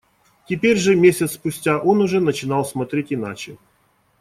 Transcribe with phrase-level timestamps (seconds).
[0.49, 3.59] Теперь же, месяц спустя, он уже начинал смотреть иначе.